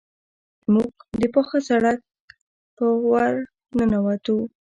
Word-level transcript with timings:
موږ 0.73 0.91
د 1.19 1.21
پاخه 1.33 1.59
سړک 1.69 1.99
په 2.77 2.85
ورننوتو. 3.09 4.37